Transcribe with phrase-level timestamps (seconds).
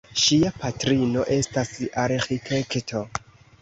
[0.19, 3.09] Ŝia patrino estas arĥitekto.